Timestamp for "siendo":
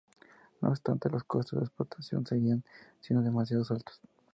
3.01-3.23